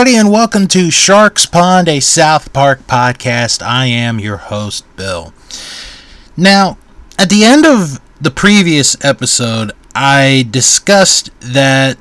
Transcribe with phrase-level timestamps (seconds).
[0.00, 3.60] everybody, and welcome to Sharks Pond, a South Park podcast.
[3.60, 5.34] I am your host, Bill.
[6.38, 6.78] Now,
[7.18, 11.98] at the end of the previous episode, I discussed that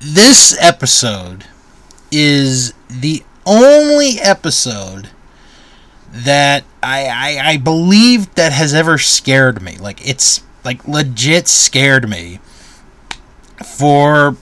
[0.00, 1.46] this episode
[2.12, 5.08] is the only episode
[6.12, 9.78] that I, I, I believe that has ever scared me.
[9.78, 12.40] Like, it's like legit scared me
[13.64, 14.36] for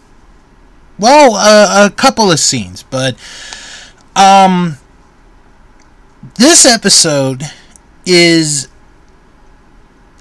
[0.98, 3.16] well, a couple of scenes, but
[4.14, 4.78] um,
[6.36, 7.42] this episode
[8.06, 8.68] is,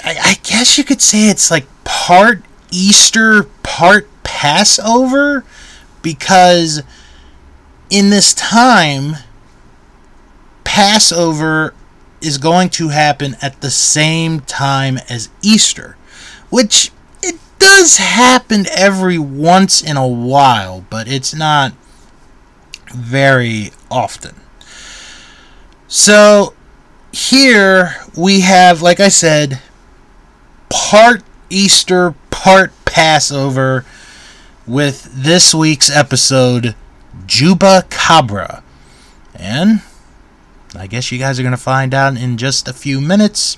[0.03, 5.45] I, I guess you could say it's like part Easter, part Passover,
[6.01, 6.84] because
[7.89, 9.15] in this time,
[10.63, 11.73] Passover
[12.21, 15.95] is going to happen at the same time as Easter,
[16.49, 16.91] which
[17.59, 21.73] does happen every once in a while, but it's not
[22.93, 24.35] very often.
[25.87, 26.53] So
[27.11, 29.61] here we have, like I said,
[30.70, 33.85] part Easter, part Passover
[34.67, 36.76] with this week's episode,
[37.26, 38.63] Jewpacabra.
[39.33, 39.81] And
[40.76, 43.57] I guess you guys are going to find out in just a few minutes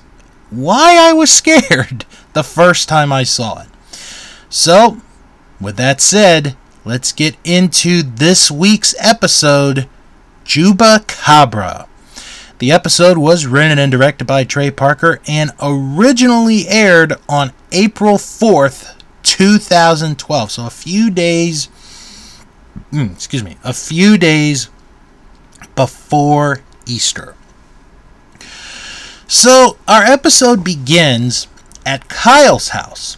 [0.50, 3.68] why I was scared the first time I saw it.
[4.50, 4.98] So,
[5.60, 9.88] with that said, let's get into this week's episode
[10.46, 11.88] Jewpacabra.
[12.60, 18.96] The episode was written and directed by Trey Parker and originally aired on April 4th,
[19.24, 20.52] 2012.
[20.52, 21.68] So a few days,
[22.92, 24.70] mm, excuse me, a few days
[25.76, 27.36] before Easter.
[29.28, 31.48] So our episode begins
[31.86, 33.18] at Kyle's house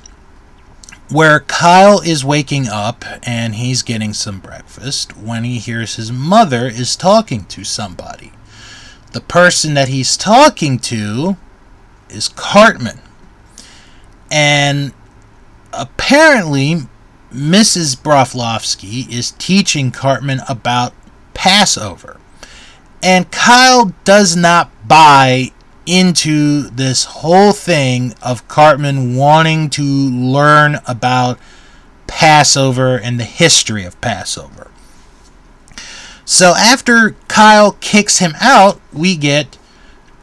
[1.10, 6.68] where Kyle is waking up and he's getting some breakfast when he hears his mother
[6.68, 8.32] is talking to somebody.
[9.12, 11.36] The person that he's talking to
[12.10, 13.00] is Cartman.
[14.32, 14.94] And
[15.74, 16.82] apparently,
[17.34, 17.96] Mrs.
[17.98, 20.94] Broflovsky is teaching Cartman about
[21.34, 22.20] Passover.
[23.02, 25.52] And Kyle does not buy
[25.90, 31.40] into this whole thing of Cartman wanting to learn about
[32.06, 34.70] Passover and the history of Passover.
[36.26, 39.58] So after Kyle kicks him out, we get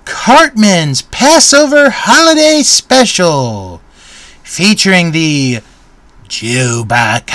[0.05, 3.81] Cartman's Passover Holiday Special
[4.45, 5.59] featuring the
[6.29, 7.33] Chupacabra.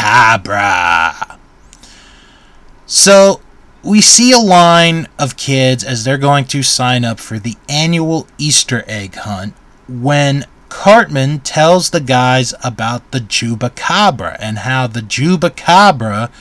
[2.85, 3.41] So
[3.83, 8.27] we see a line of kids as they're going to sign up for the annual
[8.37, 9.53] Easter egg hunt
[9.87, 16.31] when Cartman tells the guys about the Chupacabra and how the Chupacabra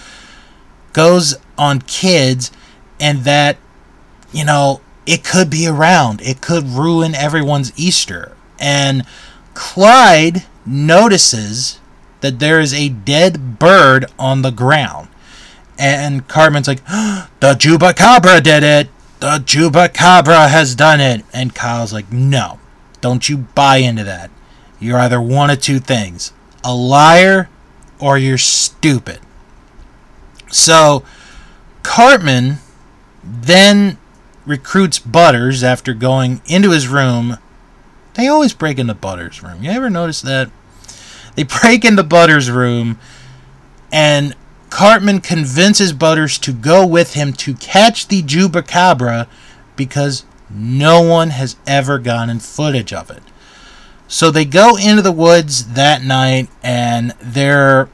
[0.93, 2.51] goes on kids
[3.01, 3.57] and that,
[4.33, 6.21] you know, it could be around.
[6.21, 8.37] It could ruin everyone's Easter.
[8.59, 9.05] And
[9.55, 11.81] Clyde notices
[12.21, 15.09] that there is a dead bird on the ground.
[15.81, 18.89] And Cartman's like, the Chupacabra did it.
[19.21, 21.25] The Chupacabra has done it.
[21.33, 22.61] And Kyle's like, no,
[23.01, 24.31] don't you buy into that.
[24.79, 26.33] You're either one of two things
[26.63, 27.49] a liar
[27.99, 29.21] or you're stupid.
[30.51, 31.03] So
[31.83, 32.59] Cartman
[33.25, 33.97] then
[34.45, 37.39] recruits Butters after going into his room.
[38.15, 39.63] They always break into Butters' room.
[39.63, 40.51] You ever notice that?
[41.37, 42.99] They break into Butters' room
[43.91, 44.35] and
[44.71, 49.27] Cartman convinces Butters to go with him to catch the Chupacabra
[49.77, 53.23] because no one has ever gotten footage of it.
[54.09, 57.89] So they go into the woods that night and they're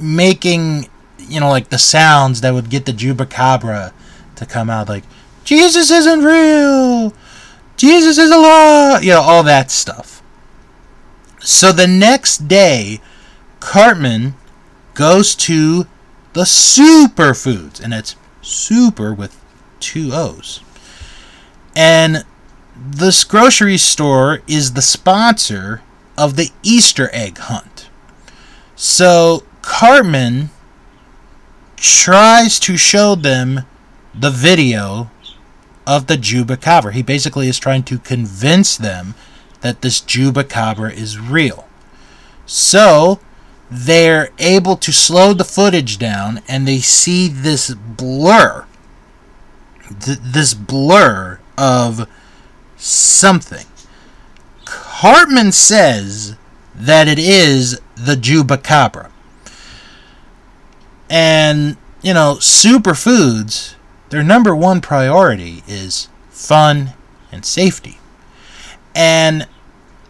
[0.00, 0.88] making,
[1.18, 3.92] you know, like the sounds that would get the Chupacabra
[4.36, 5.04] to come out, like,
[5.44, 7.14] Jesus isn't real!
[7.76, 9.00] Jesus is a lie!
[9.02, 10.22] You know, all that stuff.
[11.40, 13.00] So the next day,
[13.60, 14.34] Cartman
[14.94, 15.86] goes to
[16.36, 19.42] the superfoods, and it's super with
[19.80, 20.60] two O's.
[21.74, 22.26] And
[22.76, 25.80] this grocery store is the sponsor
[26.18, 27.88] of the Easter egg hunt.
[28.74, 30.50] So Cartman
[31.76, 33.62] tries to show them
[34.14, 35.10] the video
[35.86, 36.92] of the Chupacabra.
[36.92, 39.14] He basically is trying to convince them
[39.62, 41.66] that this Chupacabra is real.
[42.44, 43.20] So
[43.70, 48.66] they're able to slow the footage down and they see this blur.
[50.00, 52.08] Th- this blur of
[52.76, 53.66] something.
[54.64, 56.36] Cartman says
[56.74, 59.10] that it is the chupacabra.
[61.08, 63.74] And you know, superfoods,
[64.10, 66.92] their number one priority is fun
[67.32, 67.98] and safety.
[68.94, 69.48] And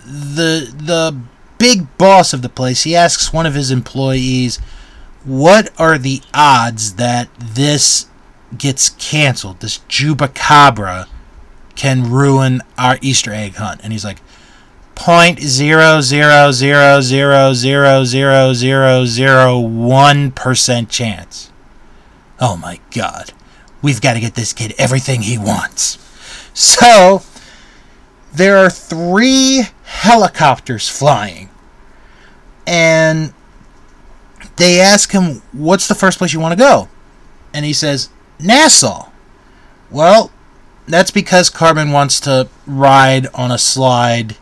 [0.04, 1.18] the the
[1.58, 4.58] big boss of the place, he asks one of his employees,
[5.24, 8.06] "What are the odds that this
[8.56, 9.60] gets canceled?
[9.60, 11.06] This Chupacabra
[11.74, 14.20] can ruin our Easter egg hunt?" And he's like,
[14.96, 21.52] point zero zero zero zero zero zero zero zero one percent chance.
[22.40, 23.32] Oh my god.
[23.82, 25.98] We've got to get this kid everything he wants.
[26.54, 27.22] So
[28.36, 31.48] there are three helicopters flying.
[32.66, 33.32] And
[34.56, 36.88] they ask him, What's the first place you want to go?
[37.54, 39.10] And he says, Nassau.
[39.90, 40.30] Well,
[40.86, 44.36] that's because Cartman wants to ride on a slide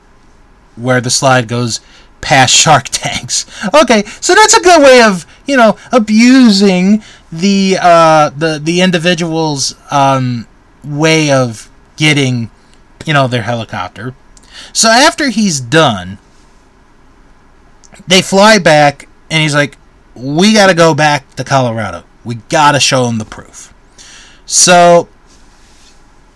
[0.77, 1.81] where the slide goes
[2.21, 3.47] past shark tanks.
[3.83, 9.77] Okay, so that's a good way of you know abusing the uh, the the individual's
[9.93, 10.49] um,
[10.83, 12.51] way of getting
[13.07, 14.15] you know their helicopter.
[14.73, 16.19] So after he's done,
[18.07, 19.77] they fly back, and he's like,
[20.15, 22.05] "We got to go back to Colorado.
[22.25, 23.73] We got to show him the proof."
[24.47, 25.09] So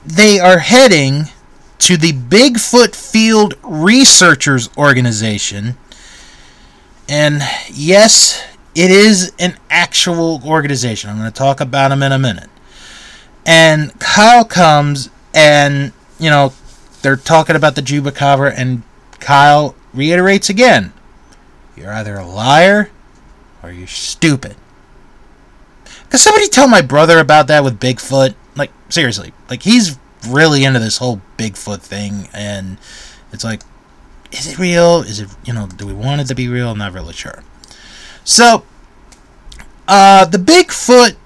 [0.05, 1.25] they are heading
[1.81, 5.77] to the Bigfoot Field Researchers Organization.
[7.09, 8.43] And yes,
[8.75, 11.11] it is an actual organization.
[11.11, 12.51] I'm going to talk about them in a minute.
[13.47, 16.53] And Kyle comes and, you know,
[17.03, 18.83] they're talking about the Jewpacabra, and
[19.21, 20.93] Kyle reiterates again
[21.79, 22.91] you're either a liar
[23.63, 24.57] or you're stupid.
[26.11, 28.35] Could somebody tell my brother about that with Bigfoot?
[28.57, 29.33] Like, seriously.
[29.49, 32.79] Like, he's really into this whole Bigfoot thing, and
[33.33, 33.63] it's like,
[34.33, 35.03] is it real?
[35.03, 35.67] Is it you know?
[35.67, 36.71] Do we want it to be real?
[36.71, 37.43] I'm not really sure.
[38.25, 38.65] So,
[39.87, 41.17] uh, the Bigfoot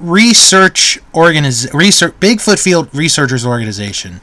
[0.00, 4.20] research organiz- research Bigfoot Field Researchers Organization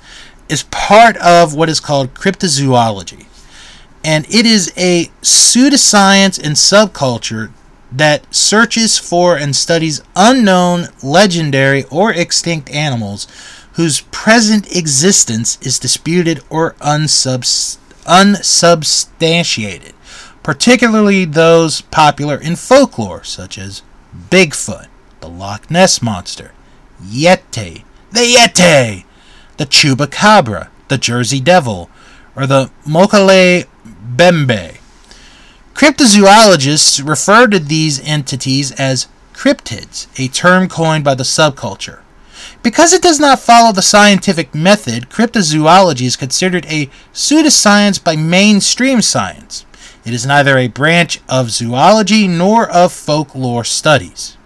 [0.49, 3.25] is part of what is called cryptozoology,
[4.03, 7.51] and it is a pseudoscience and subculture
[7.91, 13.27] that searches for and studies unknown, legendary, or extinct animals
[13.73, 19.93] whose present existence is disputed or unsubs- unsubstantiated,
[20.43, 23.83] particularly those popular in folklore, such as
[24.29, 24.87] Bigfoot,
[25.19, 26.51] the Loch Ness Monster,
[27.03, 29.05] Yeti, the Yeti,
[29.57, 31.89] the Chupacabra, the Jersey Devil,
[32.35, 33.65] or the Mokele
[34.15, 34.77] Bembe.
[35.73, 42.01] Cryptozoologists refer to these entities as cryptids, a term coined by the subculture.
[42.63, 49.01] Because it does not follow the scientific method, cryptozoology is considered a pseudoscience by mainstream
[49.01, 49.65] science.
[50.05, 54.36] It is neither a branch of zoology nor of folklore studies.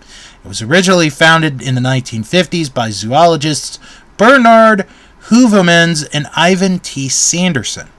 [0.44, 3.78] It was originally founded in the 1950s by zoologists
[4.18, 4.88] Bernard
[5.26, 7.10] Heuvelmans and Ivan T.
[7.10, 7.90] Sanderson.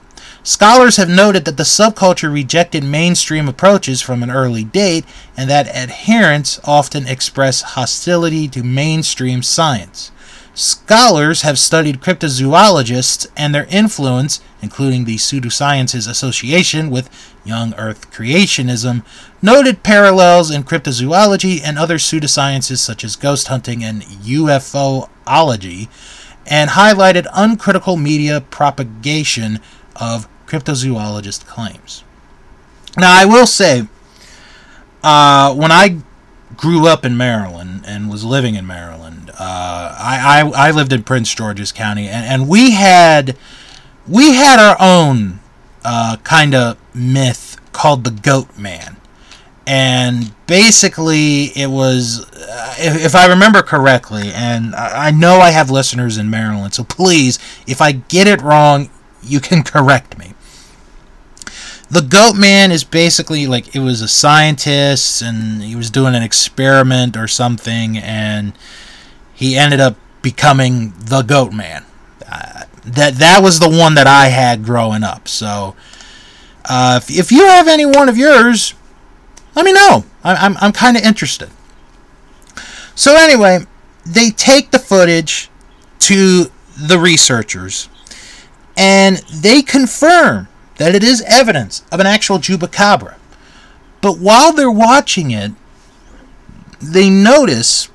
[0.45, 5.05] Scholars have noted that the subculture rejected mainstream approaches from an early date
[5.37, 10.11] and that adherents often express hostility to mainstream science.
[10.55, 17.09] Scholars have studied cryptozoologists and their influence, including the Pseudosciences Association with
[17.43, 19.03] Young Earth creationism,
[19.41, 25.87] noted parallels in cryptozoology and other pseudosciences such as ghost hunting and UFOlogy,
[26.45, 29.59] and highlighted uncritical media propagation
[29.95, 32.03] of cryptozoologist claims.
[32.95, 33.87] Now, I will say,
[35.03, 35.97] uh, when I
[36.55, 41.03] grew up in Maryland and was living in Maryland, uh, I, I, I lived in
[41.03, 43.37] Prince George's County, and, and we had
[44.07, 45.39] we had our own
[45.83, 48.97] uh, kind of myth called the Goat Man.
[49.65, 55.51] And basically, it was, uh, if, if, I remember correctly, and I, I know I
[55.51, 58.89] have listeners in Maryland, so please, if I get it wrong,
[59.21, 60.33] you can correct me
[61.93, 66.23] the goat man is basically like it was a scientist and he was doing an
[66.23, 68.51] experiment or something and
[69.33, 71.85] he ended up becoming the goat man.
[72.29, 75.27] Uh, that that was the one that i had growing up.
[75.27, 75.75] So
[76.65, 78.73] uh, if, if you have any one of yours
[79.55, 80.05] let me know.
[80.23, 81.49] I, i'm, I'm kind of interested.
[82.95, 83.65] So anyway
[84.05, 85.49] they take the footage
[85.99, 86.45] to
[86.77, 87.87] the researchers
[88.75, 90.47] and they confirm
[90.77, 93.15] that it is evidence of an actual Chupacabra.
[94.01, 95.51] But while they're watching it,
[96.81, 97.87] they notice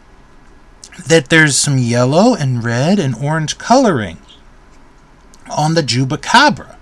[1.08, 4.18] that there's some yellow and red and orange coloring
[5.50, 6.76] on the Chupacabra.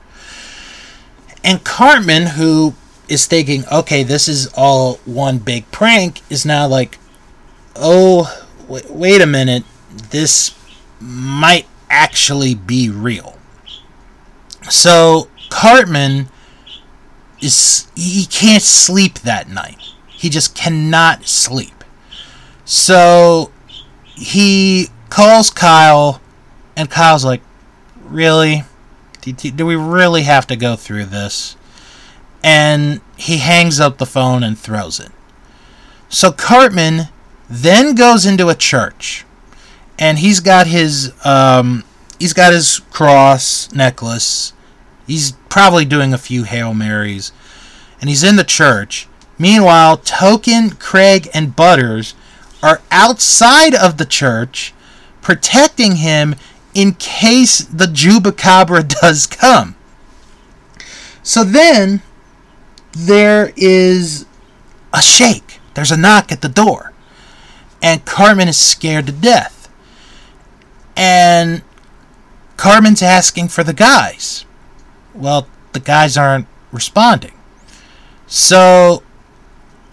[1.44, 2.74] And Cartman, who
[3.08, 6.98] is thinking, okay, this is all one big prank, is now like,
[7.76, 9.64] oh, wait, wait a minute,
[10.10, 10.56] this
[11.00, 13.38] might actually be real.
[14.68, 16.28] So Cartman
[17.40, 19.78] is he can't sleep that night.
[20.08, 21.84] He just cannot sleep.
[22.64, 23.52] So
[24.16, 26.20] he calls Kyle,
[26.76, 27.42] and Kyle's like,
[28.02, 28.64] "Really?
[29.20, 31.56] Do, we really have to go through this?"
[32.42, 35.10] And he hangs up the phone and throws it.
[36.08, 37.08] So Cartman
[37.48, 39.24] then goes into a church,
[39.98, 41.84] and he's got his um,
[42.18, 44.52] he's got his cross necklace.
[45.06, 47.32] He's probably doing a few hail marys,
[48.00, 49.08] and he's in the church.
[49.38, 52.14] Meanwhile, Token, Craig, and Butters
[52.62, 54.72] are outside of the church,
[55.20, 56.34] protecting him
[56.74, 59.76] in case the Jewpacabra does come.
[61.22, 62.02] So then
[62.92, 64.26] there is
[64.92, 65.60] a shake.
[65.74, 66.92] There's a knock at the door.
[67.82, 69.68] And Cartman is scared to death.
[70.96, 71.62] And
[72.56, 74.44] Cartman's asking for the guys.
[75.14, 77.32] Well, the guys aren't responding.
[78.26, 79.02] So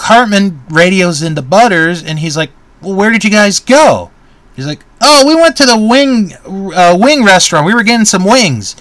[0.04, 4.12] Cartman radios into Butters and he's like, Well, where did you guys go?
[4.54, 6.34] He's like, Oh, we went to the wing
[6.76, 7.66] uh, wing restaurant.
[7.66, 8.76] We were getting some wings.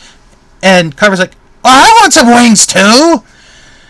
[0.64, 3.22] And Cartman's like, oh, I want some wings too.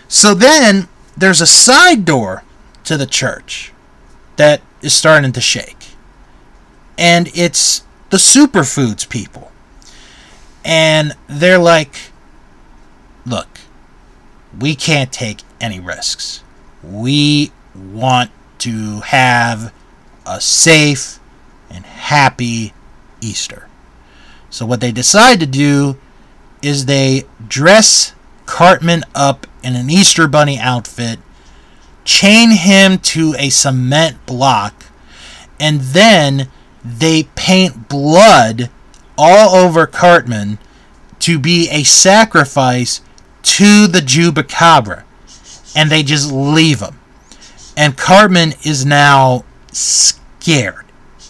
[0.07, 0.87] So then
[1.17, 2.43] there's a side door
[2.83, 3.71] to the church
[4.35, 5.95] that is starting to shake.
[6.99, 9.51] And it's the superfoods people.
[10.63, 12.11] And they're like,
[13.25, 13.59] look,
[14.59, 16.42] we can't take any risks.
[16.83, 19.73] We want to have
[20.25, 21.19] a safe
[21.69, 22.73] and happy
[23.21, 23.67] Easter.
[24.49, 25.97] So, what they decide to do
[26.61, 28.13] is they dress
[28.45, 31.19] Cartman up in an Easter Bunny outfit,
[32.05, 34.85] chain him to a cement block,
[35.59, 36.49] and then
[36.83, 38.69] they paint blood
[39.17, 40.59] all over Cartman
[41.19, 43.01] to be a sacrifice
[43.43, 45.03] to the Jewpacabra.
[45.75, 46.99] And they just leave him.
[47.75, 50.85] And Cartman is now scared.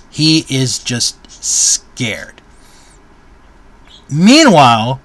[0.09, 2.41] He is just scared.
[4.09, 5.01] Meanwhile,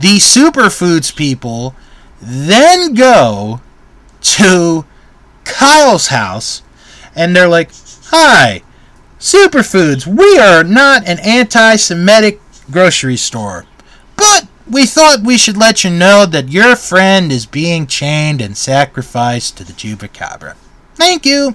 [0.00, 1.74] the superfoods people
[2.20, 3.60] then go
[4.20, 4.84] to
[5.44, 6.62] Kyle's house
[7.14, 7.70] and they're like,
[8.06, 8.62] Hi,
[9.18, 12.40] superfoods, we are not an anti Semitic
[12.70, 13.66] grocery store,
[14.16, 18.56] but we thought we should let you know that your friend is being chained and
[18.56, 20.56] sacrificed to the Jewpacabra.
[20.94, 21.54] Thank you.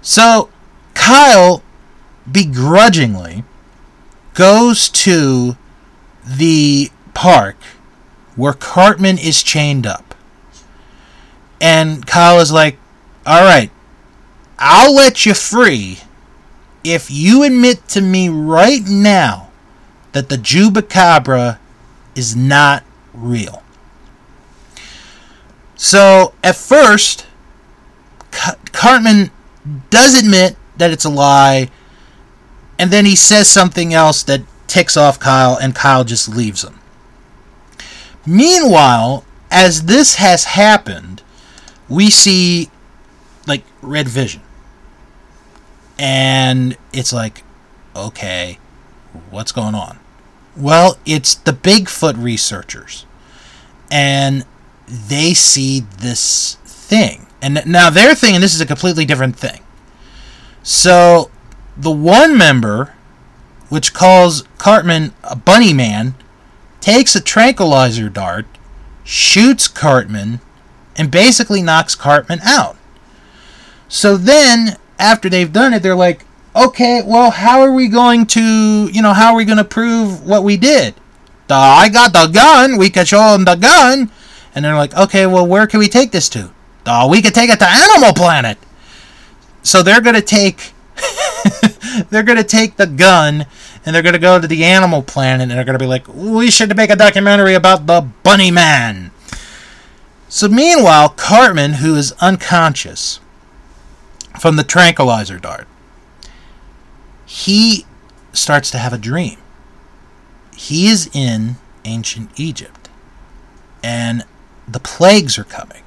[0.00, 0.50] So,
[0.94, 1.62] Kyle
[2.30, 3.44] begrudgingly
[4.34, 5.56] goes to
[6.24, 7.56] the park
[8.36, 10.14] where Cartman is chained up.
[11.60, 12.78] And Kyle is like,
[13.26, 13.70] all right,
[14.58, 15.98] I'll let you free
[16.84, 19.50] if you admit to me right now
[20.12, 21.58] that the Jewpacabra
[22.18, 22.82] is not
[23.14, 23.62] real.
[25.76, 27.26] So at first,
[28.72, 29.30] Cartman
[29.90, 31.70] does admit that it's a lie,
[32.78, 36.80] and then he says something else that ticks off Kyle, and Kyle just leaves him.
[38.26, 41.22] Meanwhile, as this has happened,
[41.88, 42.70] we see
[43.46, 44.42] like Red Vision.
[45.98, 47.42] And it's like,
[47.96, 48.58] okay,
[49.30, 49.98] what's going on?
[50.58, 53.06] Well, it's the Bigfoot researchers.
[53.90, 54.44] And
[54.86, 57.26] they see this thing.
[57.40, 59.60] And now their thing, and this is a completely different thing.
[60.62, 61.30] So
[61.76, 62.94] the one member,
[63.68, 66.14] which calls Cartman a bunny man,
[66.80, 68.46] takes a tranquilizer dart,
[69.04, 70.40] shoots Cartman,
[70.96, 72.76] and basically knocks Cartman out.
[73.88, 76.24] So then, after they've done it, they're like,
[76.66, 80.26] okay, well, how are we going to, you know, how are we going to prove
[80.26, 80.94] what we did?
[81.46, 84.10] The, I got the gun, we can show them the gun.
[84.54, 86.50] And they're like, okay, well, where can we take this to?
[86.84, 88.58] The, we can take it to Animal Planet.
[89.62, 90.72] So they're going to take.
[92.10, 93.46] they're going to take the gun
[93.86, 96.08] and they're going to go to the Animal Planet and they're going to be like,
[96.08, 99.12] we should make a documentary about the Bunny Man.
[100.28, 103.20] So meanwhile, Cartman, who is unconscious
[104.40, 105.68] from the tranquilizer dart,
[107.28, 107.84] he
[108.32, 109.38] starts to have a dream.
[110.56, 112.88] He is in ancient Egypt,
[113.84, 114.24] and
[114.66, 115.82] the plagues are coming.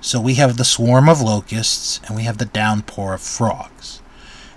[0.00, 4.00] So we have the swarm of locusts and we have the downpour of frogs.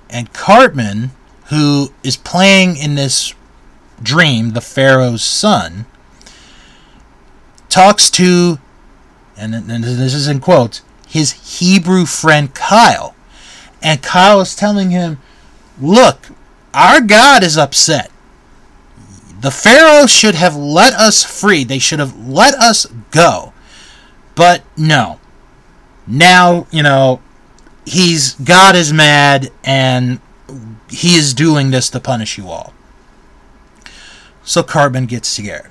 [0.09, 1.11] And Cartman
[1.53, 3.33] who is playing in this
[4.01, 5.85] dream, the Pharaoh's son,
[7.69, 8.59] talks to,
[9.37, 13.15] and, and this is in quotes, his Hebrew friend Kyle.
[13.81, 15.19] And Kyle is telling him,
[15.81, 16.29] Look,
[16.73, 18.11] our God is upset.
[19.41, 21.63] The Pharaoh should have let us free.
[21.63, 23.53] They should have let us go.
[24.35, 25.19] But no.
[26.07, 27.21] Now, you know,
[27.85, 30.19] he's God is mad and
[30.89, 32.73] he is doing this to punish you all.
[34.43, 35.69] So Cartman gets scared.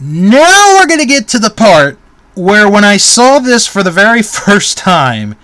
[0.00, 1.98] Now we're going to get to the part
[2.34, 5.36] where when I saw this for the very first time,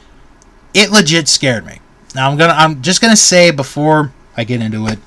[0.75, 1.81] it legit scared me.
[2.15, 4.99] Now I'm to I'm just to say before I get into it,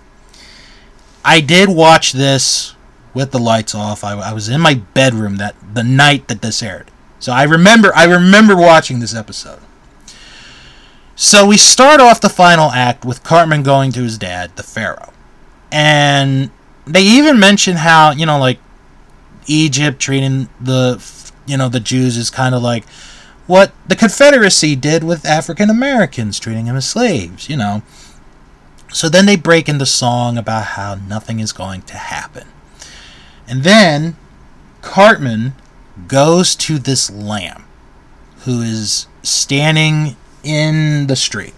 [1.24, 2.76] I did watch this
[3.14, 4.04] with the lights off.
[4.04, 6.92] I, I was in my bedroom that the night that this aired.
[7.20, 9.60] So I remember I remember watching this episode.
[11.16, 15.14] So we start off the final act with Cartman going to his dad, the Pharaoh.
[15.72, 16.50] And
[16.88, 18.58] they even mention how, you know, like
[19.46, 21.04] Egypt treating the
[21.46, 22.86] you know the Jews is kind of like
[23.52, 27.82] what the Confederacy did with African Americans, treating them as slaves, you know.
[28.94, 32.48] So then they break into song about how nothing is going to happen.
[33.50, 34.16] And then
[34.82, 35.54] Cartman
[36.08, 37.66] goes to this lamb
[38.46, 40.16] who is standing
[40.46, 41.54] in the street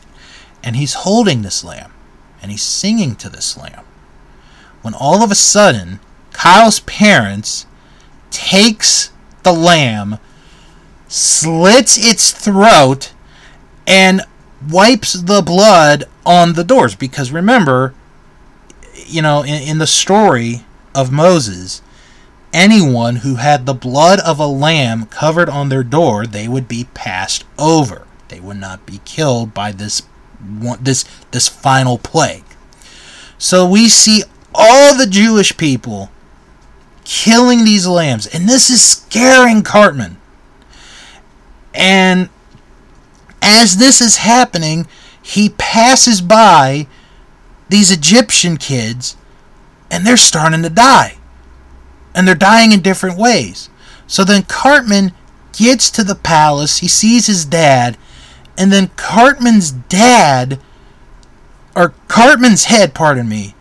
[0.63, 1.93] and he's holding this lamb
[2.41, 3.85] and he's singing to this lamb.
[4.81, 5.99] When all of a sudden
[6.31, 7.67] Kyle's parents
[8.31, 9.11] takes
[9.43, 10.17] the lamb,
[11.13, 13.13] slits its throat,
[13.85, 14.23] and
[14.67, 16.95] wipes the blood on the doors.
[16.95, 17.93] Because remember,
[19.05, 20.65] you know, in, in the story
[20.95, 21.83] of Moses,
[22.51, 26.87] anyone who had the blood of a lamb covered on their door, they would be
[26.95, 28.07] passed over.
[28.29, 30.01] They would not be killed by this
[30.81, 32.43] this this final plague.
[33.37, 34.23] So we see
[34.53, 36.09] all the Jewish people
[37.05, 38.25] killing these lambs.
[38.25, 40.17] And this is scaring Cartman.
[41.73, 42.29] And
[43.41, 44.87] as this is happening,
[45.21, 46.87] he passes by
[47.69, 49.17] these Egyptian kids
[49.89, 51.17] and they're starting to die.
[52.15, 53.69] And they're dying in different ways.
[54.07, 55.13] So then Cartman
[55.57, 57.97] gets to the palace, he sees his dad,
[58.57, 60.59] and then Cartman's dad,
[61.75, 63.55] or Cartman's head, pardon me,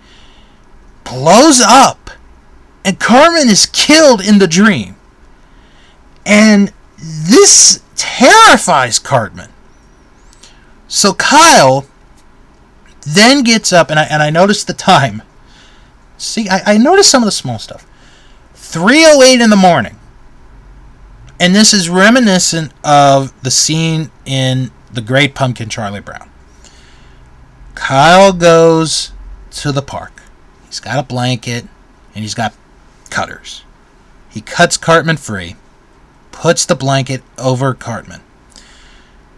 [1.04, 2.02] blows up
[2.84, 4.96] and Cartman is killed in the dream.
[6.26, 9.50] And this terrifies Cartman.
[10.88, 11.86] So Kyle
[13.06, 15.22] then gets up, and I, and I noticed the time.
[16.18, 17.86] See, I, I noticed some of the small stuff.
[18.54, 19.98] 3.08 in the morning.
[21.40, 26.30] And this is reminiscent of the scene in The Great Pumpkin Charlie Brown.
[27.74, 29.12] Kyle goes
[29.52, 30.22] to the park.
[30.66, 31.66] He's got a blanket
[32.14, 32.54] and he's got
[33.10, 33.64] cutters.
[34.30, 35.56] He cuts Cartman free,
[36.32, 38.22] puts the blanket over Cartman.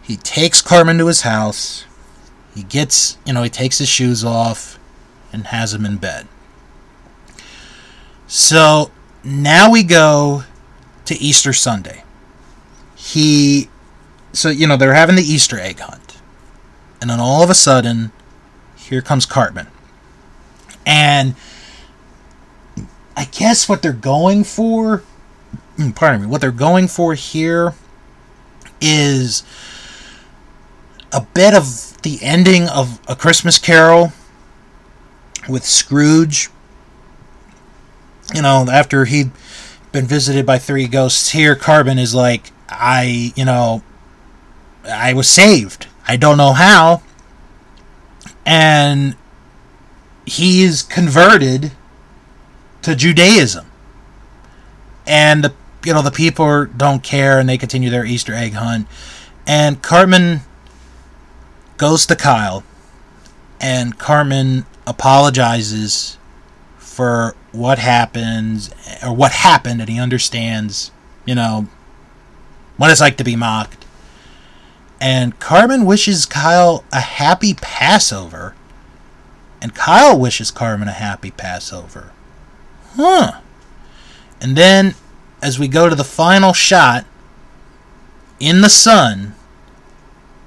[0.02, 1.84] He takes Cartman to his house.
[2.54, 4.78] He gets, you know, he takes his shoes off
[5.32, 6.28] and has him in bed.
[8.26, 8.90] So
[9.22, 10.44] now we go
[11.04, 12.04] to Easter Sunday.
[12.94, 13.68] He,
[14.32, 16.18] so, you know, they're having the Easter egg hunt.
[17.00, 18.12] And then all of a sudden,
[18.76, 19.66] here comes Cartman.
[20.86, 21.34] And
[23.16, 25.02] I guess what they're going for,
[25.78, 27.74] Mm, pardon me, what they're going for here
[28.80, 29.42] is
[31.12, 34.12] a bit of the ending of A Christmas Carol
[35.48, 36.50] with Scrooge.
[38.34, 39.30] You know, after he'd
[39.92, 43.82] been visited by three ghosts, here Carbon is like, I, you know,
[44.84, 45.86] I was saved.
[46.06, 47.02] I don't know how.
[48.46, 49.16] And
[50.26, 51.72] he's converted
[52.82, 53.66] to Judaism.
[55.06, 58.86] And the you know the people don't care and they continue their Easter egg hunt.
[59.46, 60.40] And Cartman
[61.76, 62.64] goes to Kyle
[63.60, 66.18] and Cartman apologizes
[66.78, 68.70] for what happens
[69.02, 70.90] or what happened and he understands,
[71.24, 71.68] you know,
[72.76, 73.84] what it's like to be mocked.
[75.00, 78.54] And Cartman wishes Kyle a happy Passover.
[79.60, 82.12] And Kyle wishes Cartman a happy Passover.
[82.96, 83.40] Huh.
[84.40, 84.94] And then,
[85.44, 87.04] as we go to the final shot,
[88.40, 89.34] in the sun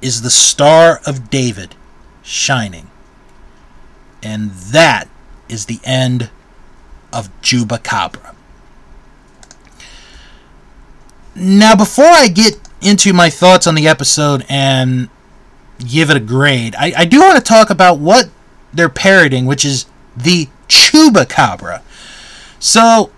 [0.01, 1.75] is the Star of David
[2.23, 2.89] shining.
[4.23, 5.07] And that
[5.47, 6.31] is the end
[7.13, 8.33] of Chupacabra.
[11.35, 15.09] Now, before I get into my thoughts on the episode and
[15.77, 18.31] give it a grade, I, I do want to talk about what
[18.73, 21.83] they're parroting, which is the Chupacabra.
[22.59, 23.11] So,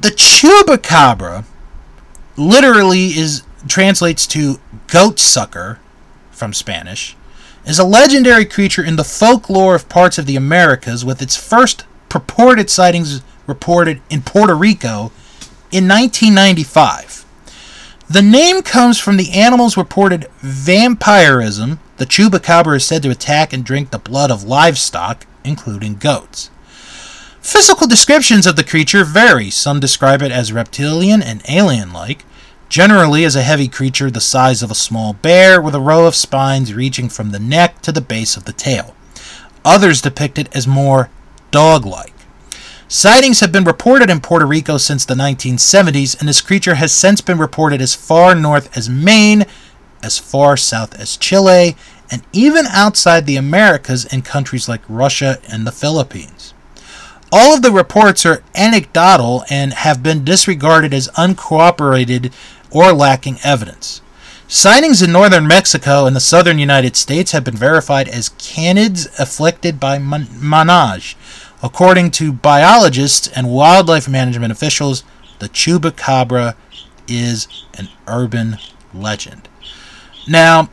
[0.00, 1.44] the chupacabra
[2.36, 5.78] literally is translates to goat sucker
[6.30, 7.16] from Spanish,
[7.66, 11.84] is a legendary creature in the folklore of parts of the Americas, with its first
[12.08, 15.12] purported sightings reported in Puerto Rico
[15.70, 17.26] in 1995.
[18.08, 21.78] The name comes from the animal's reported vampirism.
[21.98, 26.50] The chupacabra is said to attack and drink the blood of livestock, including goats.
[27.42, 29.48] Physical descriptions of the creature vary.
[29.48, 32.26] Some describe it as reptilian and alien like,
[32.68, 36.14] generally as a heavy creature the size of a small bear with a row of
[36.14, 38.94] spines reaching from the neck to the base of the tail.
[39.64, 41.08] Others depict it as more
[41.50, 42.12] dog like.
[42.88, 47.22] Sightings have been reported in Puerto Rico since the 1970s, and this creature has since
[47.22, 49.46] been reported as far north as Maine,
[50.02, 51.74] as far south as Chile,
[52.10, 56.52] and even outside the Americas in countries like Russia and the Philippines.
[57.32, 62.32] All of the reports are anecdotal and have been disregarded as uncorroborated
[62.70, 64.02] or lacking evidence.
[64.48, 69.78] Sightings in northern Mexico and the southern United States have been verified as canids afflicted
[69.78, 71.16] by mange.
[71.62, 75.04] According to biologists and wildlife management officials,
[75.38, 76.56] the chupacabra
[77.06, 77.46] is
[77.78, 78.58] an urban
[78.92, 79.48] legend.
[80.26, 80.68] Now,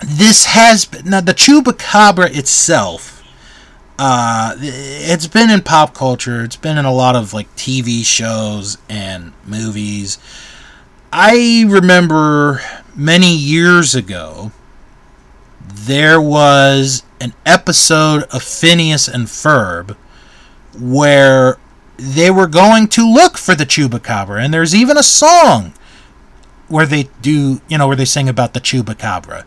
[0.00, 3.19] this has now the chupacabra itself
[4.02, 6.42] uh, it's been in pop culture.
[6.42, 10.16] It's been in a lot of like TV shows and movies.
[11.12, 12.62] I remember
[12.96, 14.52] many years ago
[15.60, 19.94] there was an episode of Phineas and Ferb
[20.78, 21.58] where
[21.98, 25.74] they were going to look for the chupacabra, and there's even a song
[26.68, 29.44] where they do, you know, where they sing about the chupacabra.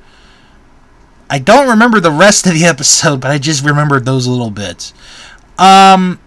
[1.29, 4.93] I don't remember the rest of the episode, but I just remembered those little bits.
[5.57, 6.19] Um,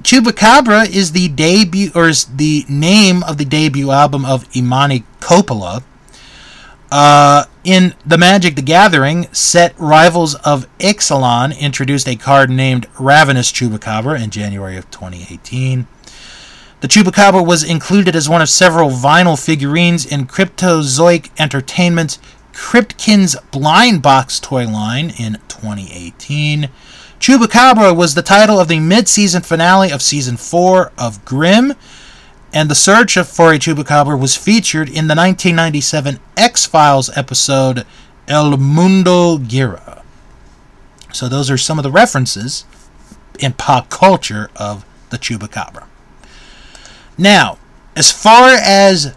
[0.00, 5.82] Chupacabra is the debut, or is the name of the debut album of Imani Coppola.
[6.90, 13.50] Uh, in The Magic the Gathering, set rivals of Ixalan introduced a card named Ravenous
[13.50, 15.86] Chupacabra in January of 2018.
[16.82, 22.18] The Chupacabra was included as one of several vinyl figurines in Cryptozoic Entertainment's
[22.54, 26.70] Cryptkins Blind Box toy line in 2018.
[27.18, 31.74] Chupacabra was the title of the mid season finale of season 4 of Grimm,
[32.52, 37.84] and the search for a Chupacabra was featured in the 1997 X Files episode
[38.28, 40.02] El Mundo Gira.
[41.12, 42.64] So, those are some of the references
[43.38, 45.86] in pop culture of the Chupacabra.
[47.18, 47.58] Now,
[47.96, 49.14] as far as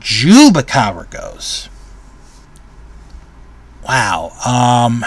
[0.00, 1.68] Chupacabra goes,
[3.88, 4.26] wow.
[4.44, 5.02] Um,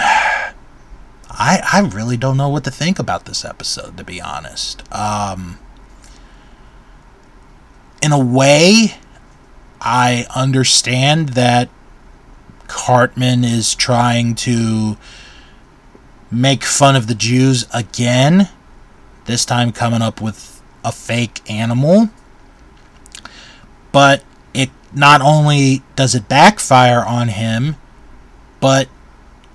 [1.30, 4.84] I I really don't know what to think about this episode, to be honest.
[4.94, 5.60] Um,
[8.02, 8.96] in a way,
[9.80, 11.70] I understand that
[12.68, 14.98] Cartman is trying to
[16.32, 18.50] make fun of the Jews again.
[19.26, 22.10] This time, coming up with a fake animal.
[23.92, 27.76] But it not only does it backfire on him,
[28.62, 28.88] but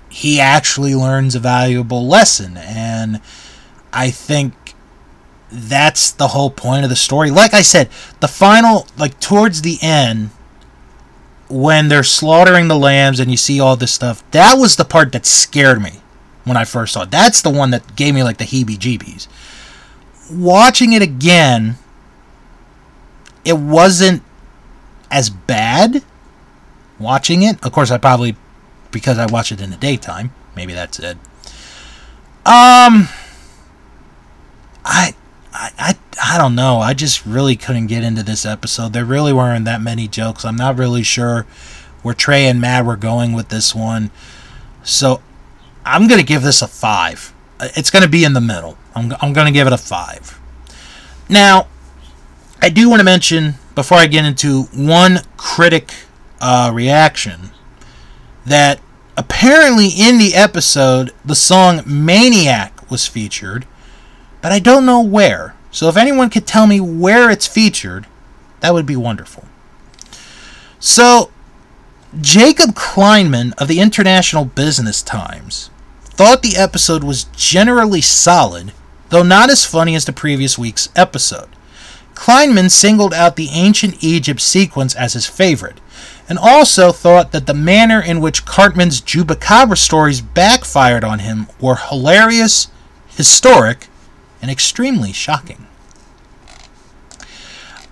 [0.09, 2.57] he actually learns a valuable lesson.
[2.57, 3.21] And
[3.91, 4.53] I think
[5.51, 7.31] that's the whole point of the story.
[7.31, 7.89] Like I said,
[8.19, 10.29] the final, like towards the end,
[11.49, 15.13] when they're slaughtering the lambs and you see all this stuff, that was the part
[15.13, 16.01] that scared me
[16.43, 17.11] when I first saw it.
[17.11, 19.27] That's the one that gave me like the heebie jeebies.
[20.29, 21.75] Watching it again,
[23.45, 24.23] it wasn't
[25.09, 26.03] as bad
[26.99, 27.63] watching it.
[27.65, 28.35] Of course, I probably
[28.91, 30.31] because I watch it in the daytime.
[30.55, 31.17] Maybe that's it.
[32.45, 33.09] Um,
[34.85, 35.13] I,
[35.53, 36.79] I, I, I don't know.
[36.79, 38.93] I just really couldn't get into this episode.
[38.93, 40.45] There really weren't that many jokes.
[40.45, 41.45] I'm not really sure
[42.01, 44.11] where Trey and Matt were going with this one.
[44.83, 45.21] So
[45.85, 47.33] I'm going to give this a five.
[47.59, 48.77] It's going to be in the middle.
[48.95, 50.39] I'm, I'm going to give it a five.
[51.29, 51.67] Now,
[52.61, 55.93] I do want to mention before I get into one critic
[56.39, 57.51] uh, reaction
[58.47, 58.79] that
[59.17, 63.65] apparently in the episode the song Maniac was featured,
[64.41, 65.55] but I don't know where.
[65.69, 68.07] So if anyone could tell me where it's featured,
[68.61, 69.45] that would be wonderful.
[70.79, 71.31] So,
[72.21, 75.69] Jacob Kleinman of the International Business Times
[76.01, 78.71] thought the episode was generally solid,
[79.09, 81.49] though not as funny as the previous week's episode.
[82.15, 85.79] Kleinman singled out the ancient Egypt sequence as his favorite,
[86.29, 91.75] and also thought that the manner in which Cartman's Chupacabra stories backfired on him were
[91.75, 92.67] hilarious,
[93.07, 93.87] historic,
[94.41, 95.67] and extremely shocking.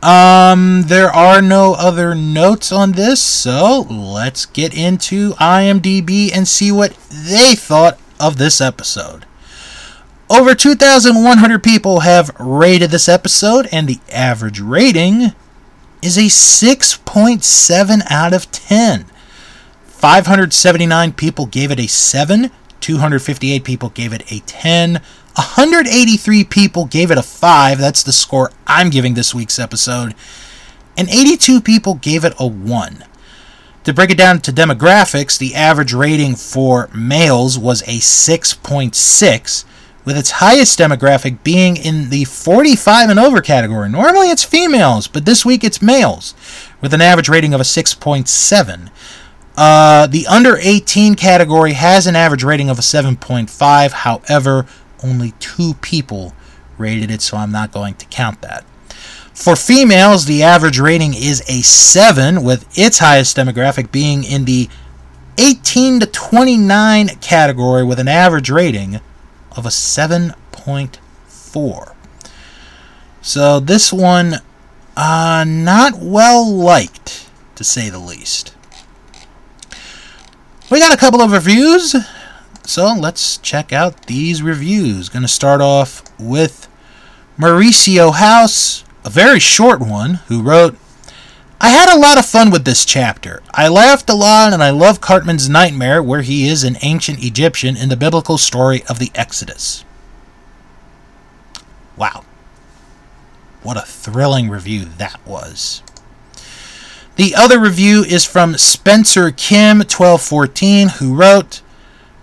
[0.03, 6.71] Um, there are no other notes on this, so let's get into IMDb and see
[6.71, 9.25] what they thought of this episode.
[10.29, 15.33] Over 2,100 people have rated this episode, and the average rating
[16.05, 19.05] is a 6.7 out of 10.
[19.85, 24.93] 579 people gave it a 7, 258 people gave it a 10,
[25.33, 27.79] 183 people gave it a 5.
[27.79, 30.13] That's the score I'm giving this week's episode.
[30.95, 33.03] And 82 people gave it a 1.
[33.85, 39.65] To break it down to demographics, the average rating for males was a 6.6,
[40.05, 43.89] with its highest demographic being in the 45 and over category.
[43.89, 46.35] Normally it's females, but this week it's males,
[46.79, 48.91] with an average rating of a 6.7.
[49.57, 53.91] Uh, the under 18 category has an average rating of a 7.5.
[53.91, 54.67] However,
[55.03, 56.33] only two people
[56.77, 58.63] rated it, so I'm not going to count that.
[59.33, 64.69] For females, the average rating is a 7, with its highest demographic being in the
[65.37, 69.01] 18 to 29 category with an average rating
[69.55, 71.95] of a 7.4.
[73.21, 74.35] So this one,
[74.95, 78.55] uh, not well liked, to say the least.
[80.69, 81.95] We got a couple of reviews.
[82.63, 85.09] So let's check out these reviews.
[85.09, 86.67] Going to start off with
[87.37, 90.77] Mauricio House, a very short one, who wrote
[91.59, 93.41] I had a lot of fun with this chapter.
[93.51, 97.77] I laughed a lot and I love Cartman's nightmare where he is an ancient Egyptian
[97.77, 99.85] in the biblical story of the Exodus.
[101.95, 102.25] Wow.
[103.63, 105.81] What a thrilling review that was.
[107.15, 111.61] The other review is from Spencer Kim 1214 who wrote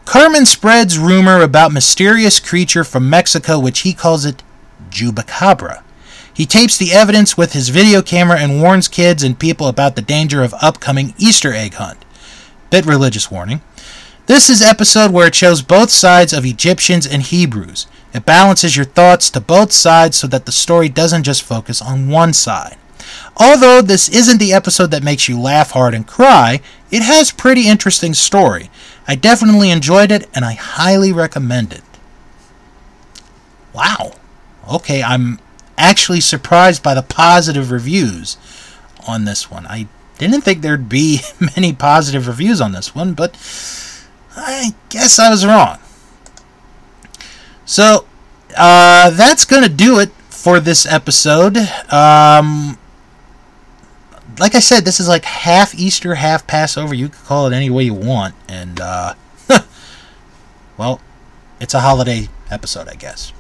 [0.04, 4.42] Cartman spreads rumor about mysterious creature from Mexico which he calls it
[4.90, 5.82] Chupacabra.
[6.34, 10.02] He tapes the evidence with his video camera and warns kids and people about the
[10.02, 12.04] danger of upcoming Easter egg hunt.
[12.70, 13.60] Bit religious warning.
[14.26, 17.86] This is episode where it shows both sides of Egyptians and Hebrews.
[18.14, 22.08] It balances your thoughts to both sides so that the story doesn't just focus on
[22.08, 22.76] one side.
[23.36, 27.68] Although this isn't the episode that makes you laugh hard and cry, it has pretty
[27.68, 28.70] interesting story.
[29.08, 31.82] I definitely enjoyed it and I highly recommend it.
[33.74, 34.12] Wow.
[34.70, 35.40] Okay, I'm
[35.82, 38.36] actually surprised by the positive reviews
[39.06, 39.66] on this one.
[39.66, 41.20] I didn't think there'd be
[41.56, 43.34] many positive reviews on this one, but
[44.36, 45.78] I guess I was wrong.
[47.64, 48.06] So,
[48.56, 51.56] uh, that's going to do it for this episode.
[51.90, 52.78] Um,
[54.38, 56.94] like I said, this is like half Easter, half Passover.
[56.94, 58.34] You could call it any way you want.
[58.48, 59.14] And, uh,
[60.76, 61.00] well,
[61.60, 63.32] it's a holiday episode, I guess.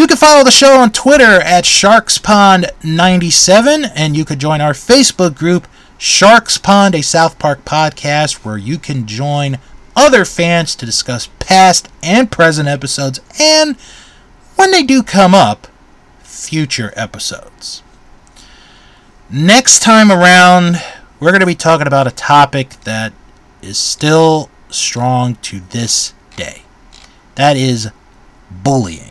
[0.00, 5.36] You can follow the show on Twitter at SharksPond97, and you could join our Facebook
[5.36, 9.58] group, Sharks Pond, a South Park podcast, where you can join
[9.94, 13.76] other fans to discuss past and present episodes, and
[14.56, 15.66] when they do come up,
[16.22, 17.82] future episodes.
[19.28, 20.82] Next time around,
[21.20, 23.12] we're going to be talking about a topic that
[23.60, 26.62] is still strong to this day.
[27.34, 27.90] That is
[28.50, 29.09] bullying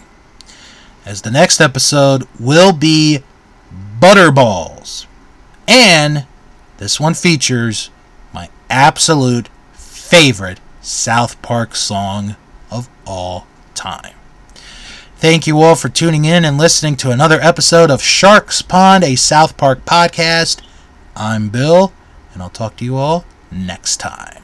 [1.09, 3.23] as the next episode will be
[3.99, 5.07] Butterballs.
[5.67, 6.27] And
[6.77, 7.89] this one features
[8.31, 12.35] my absolute favorite South Park song
[12.69, 14.13] of all time.
[15.15, 19.15] Thank you all for tuning in and listening to another episode of Sharks Pond, a
[19.15, 20.61] South Park podcast.
[21.15, 21.91] I'm Bill,
[22.33, 24.43] and I'll talk to you all next time.